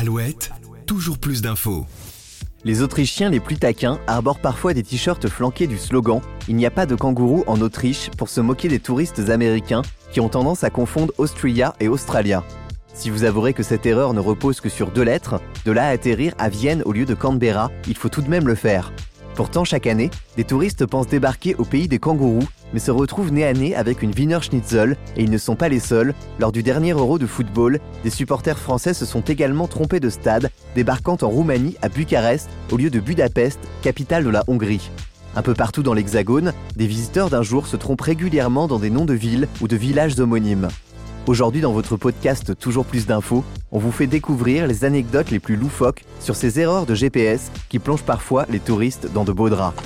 [0.00, 0.52] Alouette,
[0.86, 1.84] toujours plus d'infos.
[2.62, 6.70] Les Autrichiens les plus taquins arborent parfois des t-shirts flanqués du slogan Il n'y a
[6.70, 9.82] pas de kangourou en Autriche pour se moquer des touristes américains
[10.12, 12.44] qui ont tendance à confondre Austria et Australia.
[12.94, 15.90] Si vous avouerez que cette erreur ne repose que sur deux lettres, de là à
[15.90, 18.92] atterrir à Vienne au lieu de Canberra, il faut tout de même le faire.
[19.38, 23.46] Pourtant, chaque année, des touristes pensent débarquer au pays des kangourous, mais se retrouvent nez
[23.46, 26.12] à nez avec une Wiener Schnitzel, et ils ne sont pas les seuls.
[26.40, 30.50] Lors du dernier Euro de football, des supporters français se sont également trompés de stade,
[30.74, 34.90] débarquant en Roumanie à Bucarest au lieu de Budapest, capitale de la Hongrie.
[35.36, 39.04] Un peu partout dans l'Hexagone, des visiteurs d'un jour se trompent régulièrement dans des noms
[39.04, 40.66] de villes ou de villages homonymes.
[41.28, 45.56] Aujourd'hui, dans votre podcast Toujours plus d'infos, on vous fait découvrir les anecdotes les plus
[45.56, 49.76] loufoques sur ces erreurs de GPS qui plongent parfois les touristes dans de beaux draps.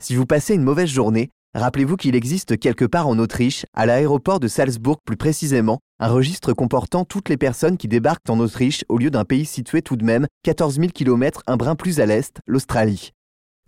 [0.00, 4.40] Si vous passez une mauvaise journée, rappelez-vous qu'il existe quelque part en Autriche, à l'aéroport
[4.40, 8.98] de Salzbourg plus précisément, un registre comportant toutes les personnes qui débarquent en Autriche au
[8.98, 12.38] lieu d'un pays situé tout de même 14 000 km un brin plus à l'est,
[12.46, 13.12] l'Australie.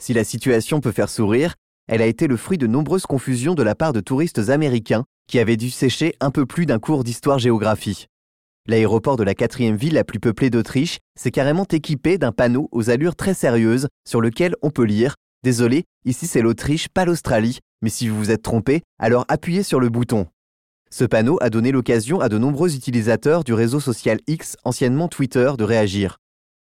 [0.00, 1.56] Si la situation peut faire sourire,
[1.88, 5.38] elle a été le fruit de nombreuses confusions de la part de touristes américains qui
[5.38, 8.06] avaient dû sécher un peu plus d'un cours d'histoire-géographie.
[8.66, 12.90] L'aéroport de la quatrième ville la plus peuplée d'Autriche s'est carrément équipé d'un panneau aux
[12.90, 15.14] allures très sérieuses sur lequel on peut lire
[15.44, 19.78] Désolé, ici c'est l'Autriche, pas l'Australie, mais si vous vous êtes trompé, alors appuyez sur
[19.78, 20.26] le bouton.
[20.90, 25.52] Ce panneau a donné l'occasion à de nombreux utilisateurs du réseau social X, anciennement Twitter,
[25.56, 26.18] de réagir.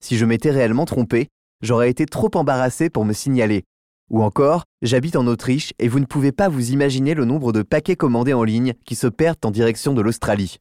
[0.03, 1.29] Si je m'étais réellement trompé,
[1.61, 3.63] j'aurais été trop embarrassé pour me signaler,
[4.11, 7.63] ou encore, j'habite en Autriche et vous ne pouvez pas vous imaginer le nombre de
[7.63, 10.59] paquets commandés en ligne qui se perdent en direction de l'Australie.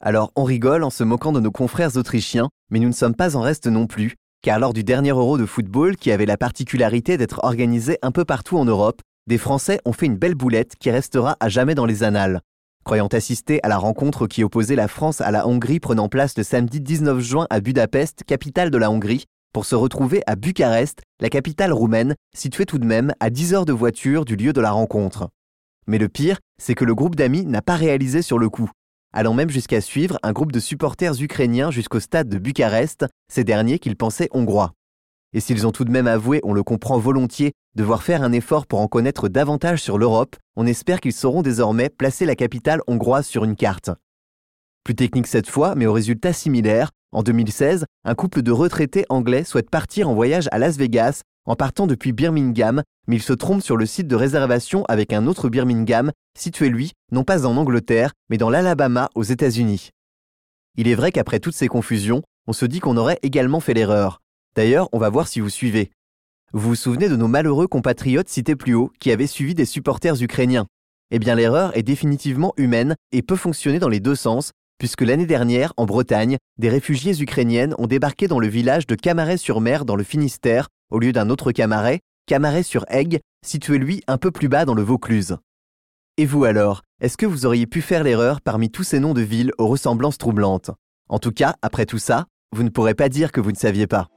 [0.00, 3.36] Alors on rigole en se moquant de nos confrères autrichiens, mais nous ne sommes pas
[3.36, 7.16] en reste non plus, car lors du dernier Euro de football qui avait la particularité
[7.16, 10.90] d'être organisé un peu partout en Europe, des Français ont fait une belle boulette qui
[10.90, 12.40] restera à jamais dans les annales.
[12.84, 16.42] Croyant assister à la rencontre qui opposait la France à la Hongrie prenant place le
[16.42, 21.28] samedi 19 juin à Budapest, capitale de la Hongrie, pour se retrouver à Bucarest, la
[21.28, 24.70] capitale roumaine, située tout de même à 10 heures de voiture du lieu de la
[24.70, 25.28] rencontre.
[25.86, 28.70] Mais le pire, c'est que le groupe d'amis n'a pas réalisé sur le coup,
[29.12, 33.78] allant même jusqu'à suivre un groupe de supporters ukrainiens jusqu'au stade de Bucarest, ces derniers
[33.78, 34.72] qu'ils pensaient hongrois.
[35.34, 38.66] Et s'ils ont tout de même avoué, on le comprend volontiers, devoir faire un effort
[38.66, 43.26] pour en connaître davantage sur l'Europe, on espère qu'ils sauront désormais placer la capitale hongroise
[43.26, 43.90] sur une carte.
[44.84, 49.44] Plus technique cette fois, mais au résultat similaire, en 2016, un couple de retraités anglais
[49.44, 53.62] souhaite partir en voyage à Las Vegas en partant depuis Birmingham, mais il se trompe
[53.62, 58.12] sur le site de réservation avec un autre Birmingham, situé lui, non pas en Angleterre,
[58.30, 59.90] mais dans l'Alabama aux États-Unis.
[60.76, 64.20] Il est vrai qu'après toutes ces confusions, on se dit qu'on aurait également fait l'erreur.
[64.56, 65.90] D'ailleurs, on va voir si vous suivez.
[66.52, 70.22] Vous vous souvenez de nos malheureux compatriotes cités plus haut qui avaient suivi des supporters
[70.22, 70.66] ukrainiens?
[71.10, 75.26] Eh bien l'erreur est définitivement humaine et peut fonctionner dans les deux sens, puisque l'année
[75.26, 80.02] dernière, en Bretagne, des réfugiés ukrainiennes ont débarqué dans le village de Camaret-sur-Mer dans le
[80.02, 84.82] Finistère, au lieu d'un autre Camaret, Camaret-sur-Aigle, situé lui un peu plus bas dans le
[84.82, 85.36] Vaucluse.
[86.16, 89.20] Et vous alors, est-ce que vous auriez pu faire l'erreur parmi tous ces noms de
[89.20, 90.72] villes aux ressemblances troublantes?
[91.08, 93.86] En tout cas, après tout ça, vous ne pourrez pas dire que vous ne saviez
[93.86, 94.08] pas.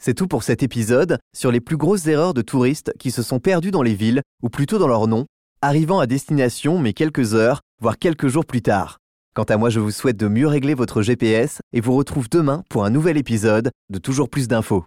[0.00, 3.38] C'est tout pour cet épisode sur les plus grosses erreurs de touristes qui se sont
[3.38, 5.24] perdus dans les villes, ou plutôt dans leurs noms,
[5.64, 8.98] arrivant à destination mais quelques heures, voire quelques jours plus tard.
[9.34, 12.62] Quant à moi, je vous souhaite de mieux régler votre GPS et vous retrouve demain
[12.70, 14.84] pour un nouvel épisode de Toujours plus d'infos.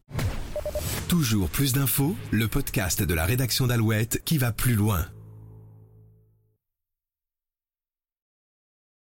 [1.10, 5.06] Toujours plus d'infos, le podcast de la rédaction d'Alouette qui va plus loin.